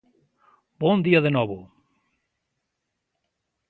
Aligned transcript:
Bon 0.81 0.97
día 1.07 1.21
de 1.25 1.31
novo. 1.37 1.57